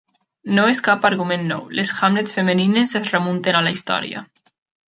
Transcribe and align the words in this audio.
No 0.59 0.63
és 0.69 0.79
cap 0.87 1.05
argument 1.09 1.43
nou; 1.51 1.61
les 1.81 1.93
Hamlets 1.99 2.35
femenines 2.39 2.97
es 3.01 3.13
remunten 3.17 3.59
a 3.61 3.65
la 3.69 3.75
història. 3.79 4.29